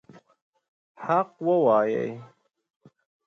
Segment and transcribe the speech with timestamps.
[1.03, 2.09] حق ووایئ.